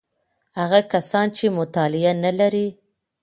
[0.59, 2.67] هغه کسان چې مطالعه نلري: